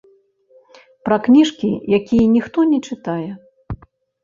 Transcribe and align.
Пра 1.07 1.17
кніжкі, 1.27 1.69
якія 1.99 2.25
ніхто 2.35 2.59
не 2.73 2.79
чытае. 2.91 3.31